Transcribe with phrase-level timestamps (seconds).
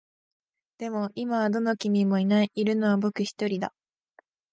[0.79, 2.49] でも、今はどの君もいない。
[2.55, 3.71] いるのは僕一人だ。